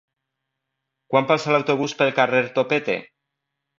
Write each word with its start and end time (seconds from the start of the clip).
Quan 1.13 1.29
passa 1.31 1.53
l'autobús 1.55 1.95
pel 2.01 2.15
carrer 2.21 2.41
Topete? 2.57 2.97